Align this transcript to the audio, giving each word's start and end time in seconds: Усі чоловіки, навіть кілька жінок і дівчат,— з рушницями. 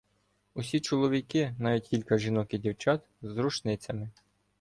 Усі 0.53 0.79
чоловіки, 0.79 1.55
навіть 1.59 1.87
кілька 1.87 2.17
жінок 2.17 2.53
і 2.53 2.57
дівчат,— 2.57 3.01
з 3.21 3.37
рушницями. 3.37 4.09